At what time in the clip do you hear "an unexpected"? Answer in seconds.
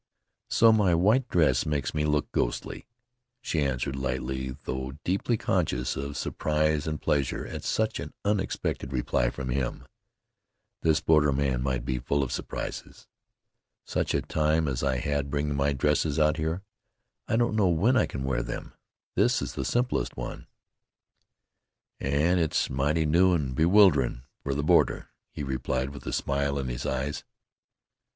7.99-8.91